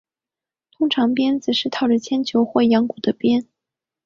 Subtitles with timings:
[0.71, 3.47] 通常鞭子是套着铅球或羊骨的鞭。